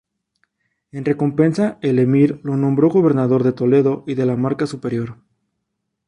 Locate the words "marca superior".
4.35-5.19